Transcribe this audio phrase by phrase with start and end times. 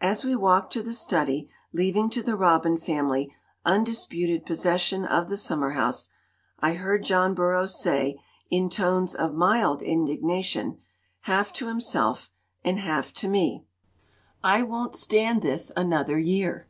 [0.00, 3.32] As we walked to the study, leaving to the robin family
[3.64, 6.08] undisputed possession of the summer house,
[6.58, 8.20] I heard John Burroughs say
[8.50, 10.78] in tones of mild indignation,
[11.20, 12.32] half to himself
[12.64, 13.64] and half to me:
[14.42, 16.68] "I won't stand this another year!